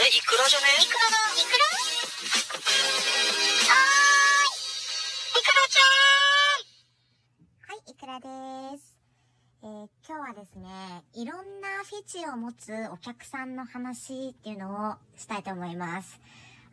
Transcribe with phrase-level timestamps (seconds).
[0.00, 0.66] れイクラじゃね？
[0.80, 3.92] イクラだイクラはー
[5.36, 5.84] いイクラちゃ
[6.56, 6.64] ん。
[7.68, 8.16] はいイクラ
[8.72, 8.96] です。
[9.62, 16.18] えー、今日はですねいろんなフェチを持つお客さんの話っていうのをしたいと思います。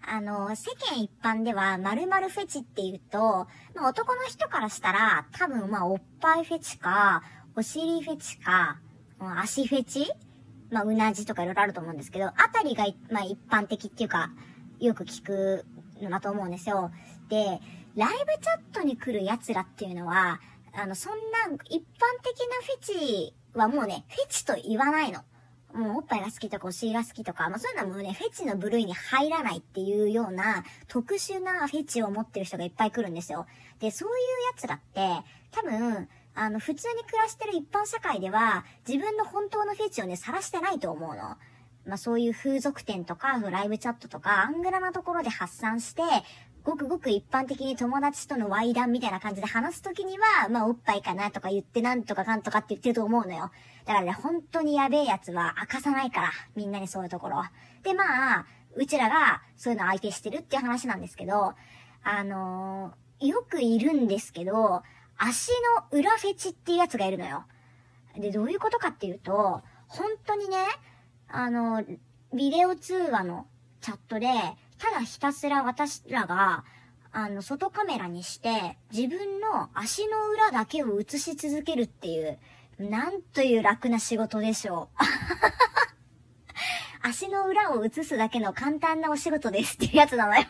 [0.07, 7.23] あの、世間一般では〇〇フェチって言うと、まあ、男の人からしたら多分まあおっぱいフェチか、
[7.57, 8.79] お尻フェチか、
[9.19, 10.09] 足フェチ
[10.69, 14.31] まあ、うなじとかいろいろあると思うんですけど、あたりが、まあ、一般的っていうか、
[14.79, 15.65] よく聞く
[16.01, 16.91] のだと思うんですよ。
[17.29, 17.59] で、
[17.95, 20.39] ライブチャットに来る奴らっていうのは、
[20.73, 21.17] あの、そんな
[21.69, 21.83] 一般
[22.21, 25.21] 的なフェチはもうね、フェチと言わないの。
[25.73, 33.45] もうおっぱいが好きとかお尻が好きとか、まあそういうのはもうね、フェチの部類に入らないっていうような特殊なフェチを持ってる人がいっぱい来るんですよ。
[33.79, 34.15] で、そういう
[34.55, 36.07] 奴らって、多分、
[36.39, 41.15] あの、普通に暮らしてる一般社会では、自分の本当のフェチをね、晒してないと思うの。
[41.15, 46.03] まあ、そういう風俗店とか、ライブチャットとか、アングラなところで発散して、
[46.63, 53.51] ごくごく一般的に友達とのワイダンみたいな感じで話すときには、まあ、おっぱいかなとか言ってなんとかかんとかって言ってると思うのよ。
[53.85, 57.43] だからね、本当にやべえやつは明かさないから、みんなにそういうところ。
[57.81, 61.55] で、まあ、うちらがそういうの相手してるっていう話なんですけど、
[62.03, 64.83] あのー、よくいるんですけど、
[65.17, 65.51] 足
[65.91, 67.45] の裏フェチっていうやつがいるのよ。
[68.15, 70.57] で、どういうことかっていうと、本当にね、
[71.27, 71.83] あの、
[72.33, 73.47] ビデオ通話の
[73.81, 74.27] チャットで、
[74.77, 76.63] ただひたすら私らが、
[77.11, 82.37] あの、外カメラにして、自分の足の裏だけを映し続けるっていう、
[82.79, 85.03] なんという楽な仕事でしょう。
[87.01, 90.45] 足の裏を映すだけの簡単なお仕事ですっていうやつなのよ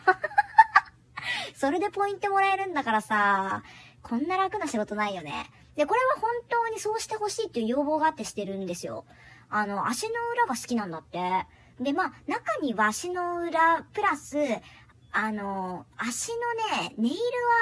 [1.54, 3.62] それでポイントもらえるんだからさ、
[4.02, 5.50] こんな楽な仕事ないよね。
[5.76, 9.04] で、これは本当にそうしてほしいっていう要望があってしてるんですよ。
[9.50, 11.46] あの、足の裏が好きなんだって。
[11.80, 14.36] で、まあ、中には足の裏、プラス、
[15.12, 17.16] あの、足のね、ネイル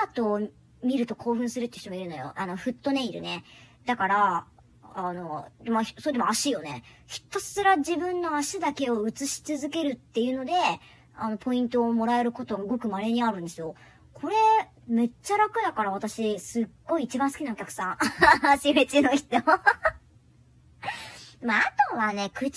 [0.04, 0.40] アートを
[0.82, 2.32] 見ると興奮するって人もいるのよ。
[2.36, 3.44] あの、フットネイルね。
[3.84, 4.46] だから、
[4.94, 6.82] あの、まあ、それでも足よね。
[7.06, 10.52] ひたすら自分の足だけを映し続けるっていうので、
[11.14, 13.74] あの、ポイントをもらえることがごく稀にあるんですよ。
[14.14, 14.36] これ、
[14.86, 17.98] めっちゃ楽だから私、すっごい一番好きなお客さん。
[18.46, 19.36] 足フェチの人。
[21.42, 22.56] まあ、あとはね、唇フ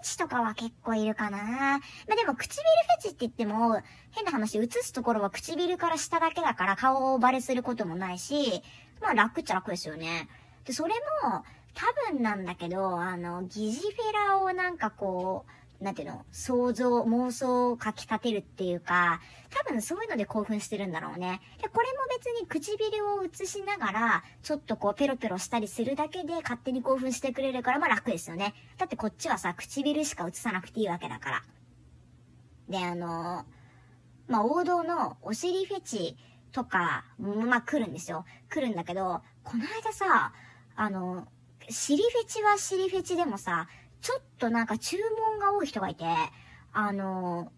[0.00, 1.38] ェチとかは結構いるかな。
[1.38, 1.80] まあ
[2.16, 8.62] でも唇フェチって言っても、変な話、映すところは唇から下だけだから顔をバレすることもないし、
[9.00, 10.28] まあ楽っちゃ楽ですよね。
[10.64, 10.94] で、それ
[11.24, 11.44] も、
[11.74, 15.50] 多分なんだけど、あの、疑似フェラをなんかこう、
[15.82, 19.20] なんていうの、想像、妄想をかき立てるっていうか、
[19.50, 21.40] 多分そういうので興奮してるんだろうね。
[21.60, 28.54] で、これも別に唇を映しながら、ちょっとこうペロペロしたりするだけで勝手に興奮してくれるから、まあ楽ですよね。
[28.78, 31.42] だってこっちはさ、唇しか映さなくていいわけだから。
[32.68, 33.44] で、あの
[34.28, 36.16] まあ王道のお尻フェチ
[36.52, 38.24] とか、まあ来るんですよ。
[38.48, 40.32] 来るんだけど、この間さ、
[40.76, 41.26] あの、
[41.68, 43.66] 尻フェチは尻フェチでもさ、
[44.02, 44.98] ちょっとなんか注
[45.30, 46.04] 文が多い人がいて、
[46.72, 47.50] あの、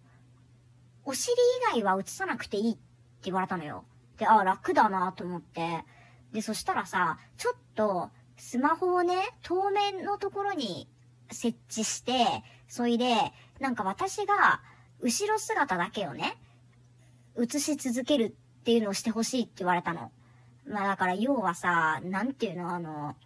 [1.05, 1.35] お尻
[1.73, 2.81] 以外は映さなくていいって
[3.25, 3.85] 言われたのよ。
[4.19, 5.85] で、ああ、楽だなと思って。
[6.33, 10.89] で、そしたらさ、ちょっと、スマホをね、透明のところに
[11.31, 12.27] 設置して、
[12.69, 13.15] そいで、
[13.59, 14.61] なんか私が、
[15.01, 16.37] 後ろ姿だけをね、
[17.39, 20.13] 映し続けるっていうのをしてほしいって言われたの。
[20.67, 23.17] まあだから要はさ、なんていうの、あの、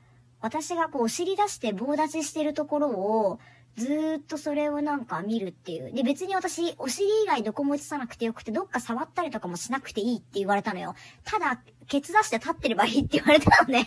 [0.41, 3.41] 私がこう、お尻出して棒立ちしてるところを、
[3.77, 5.93] ずーっとそれをなんか見るっていう。
[5.93, 10.95] で、別に私、お尻以外どこも映さなくてよくて、どっか触ったりとかもしなくていいって言われたのよ。
[11.25, 13.87] ただ、ケツ出して立ってればいいって言われたのね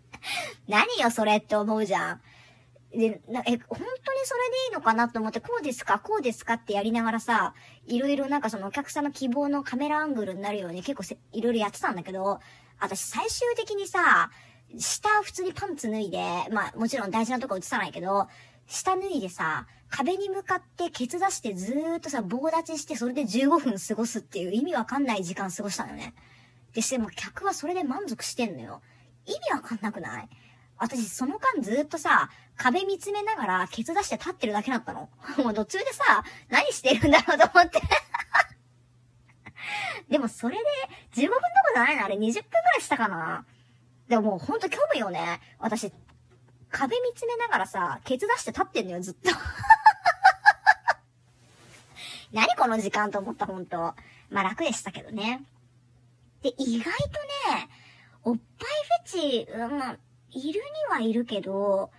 [0.68, 2.20] 何よ、それって思うじゃん。
[2.90, 3.86] で、な、え、本当に
[4.24, 7.54] それでいいのかなと思って、こうですかこうですかってやりながらさ、
[7.86, 12.40] いろいろなんかそのお客さんの希望のカメラアングルになるように結構いろいろやってたんだけど、
[12.78, 14.30] 私最終的にさ、
[14.78, 16.18] 下普通にパンツ脱いで、
[16.50, 18.28] まあもちろん大事なとこ映さないけど、
[18.66, 26.14] 下脱いでさ、壁に向かってケツ出してずーっとさ、棒立ちしてそれで15分過ごすっていう意味わかんない時間過ごしたのよね。
[26.72, 28.80] で、しても客はそれで満足してんのよ。
[29.26, 30.28] 意味わかんなくない？
[30.78, 35.10] 私、その間ずーっとさ、壁見つめながらケツ出して立ってるだけだったの。
[35.44, 37.80] もう途中でさ、何してるんだろうと思って
[40.08, 40.62] でもそれで
[41.14, 42.04] 15分とかじゃないの？
[42.06, 43.44] あれ20分くらいしたかな？
[44.12, 45.40] でももうほんと虚無よね。
[45.58, 45.90] 私、
[46.68, 49.30] 壁見つめながらさ、ケツ出して立ってんのよ、ずっと。
[52.30, 53.94] 何この時間と思った、ほんと。
[54.28, 55.42] まあ楽でしたけどね。
[56.42, 56.92] で、意外
[57.48, 57.70] とね、
[58.22, 58.68] おっぱい
[59.06, 59.96] フェチ、まあ、
[60.28, 61.90] いるにはいるけど、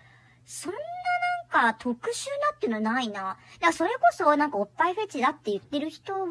[0.46, 0.80] そんな
[1.54, 3.22] か特殊なっていうのはないな。
[3.22, 6.30] だからそれこそなんかおっぱいフェチだって言ってる人は、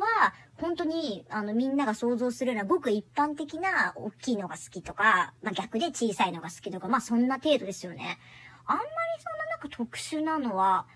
[0.61, 8.19] 本当に、あの、みんなが想像するようなごく一般的な大きいのが好きとか、まあ逆で小さいのが好きとか、まあそんな程度ですよね。
[8.67, 8.89] あんまり
[9.19, 10.87] そんななんか特殊なのは、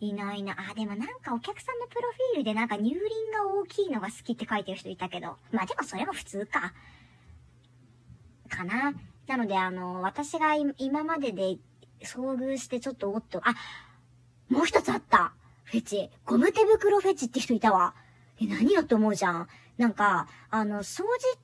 [0.00, 0.56] いないな。
[0.70, 3.00] あ、でもなんかお客さんのプロフィールでなんか乳輪
[3.32, 5.36] が大きいのが好きって書いてる人いたけど。
[5.50, 6.72] まあでもそれも普通か。
[8.48, 8.94] かな。
[9.26, 11.58] なのであの、私が今までで
[12.02, 13.54] 遭遇してちょっとおっと、あ、
[14.48, 15.32] もう一つあった
[15.64, 16.10] フェチ。
[16.24, 17.94] ゴム手袋フェチって人いたわ。
[18.40, 19.48] え、何よって思うじゃん。
[19.76, 21.02] なんか、あの、掃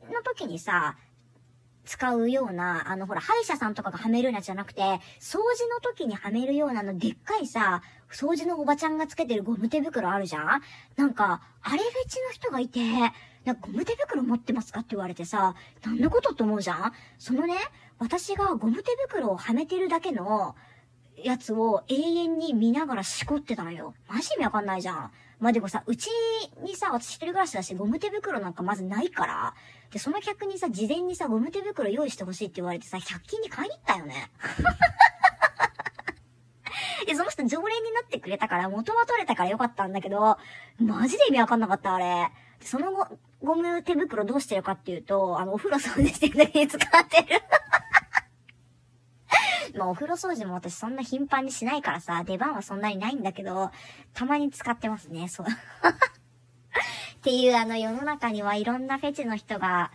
[0.09, 0.97] 除の時にさ、
[1.85, 4.83] 使うような、あの、ほら、歯医者さんとかがはめるやつじゃなくて、
[5.21, 10.63] 掃除の時にはめるようなの、でっかいさ、掃除のおばちゃんがつけてるゴム手袋あるじゃん？
[10.97, 12.81] なんか、あれフェチの人がいて、
[13.45, 15.55] なんかゴム手袋持ってますかって言われてさ、
[15.85, 16.93] 何のことと思うじゃん？
[17.19, 17.55] そのね、
[17.99, 20.55] 私がゴム手袋をはめてるだけの、
[21.17, 23.95] やつを永遠に見ながらしこってたのよ。
[24.09, 25.11] マジ意味わかんないじゃん。
[25.41, 26.09] まあ、でもさ、うち
[26.63, 29.55] にさ、私一人暮らしだし、ゴム手袋なんかまずないから、
[29.91, 34.31] で、その客にさ、事前にさ、ゴム手袋用意してほしいって言われてさ、100均に買いに行ったよね。
[37.07, 40.39] で、その人常連になってくれたから、元は取れたからよかったんだけど、
[40.79, 42.31] マジで意味わかんなかった、あれ。
[42.61, 47.43] その後、ゴム手袋どうしてるかっていうと、あの、お風呂掃除してるだけに使ってる。
[49.75, 53.71] まあお風呂掃除も私そんな頻繁にしないからさ、出番はそんなにないんだけど、
[54.13, 55.47] たまに使ってますね、そう。
[55.51, 59.91] っていうあの世の中にはいろんなフェチの人が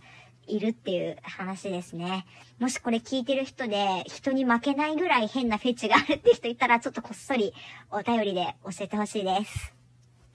[0.47, 2.25] いるっていう話ですね。
[2.59, 7.53] もしこれ聞いてる人で人に負けないぐらい変なフェチがあるって人いたらちょっとこっそり
[7.91, 9.78] お便りで教えてほしいです。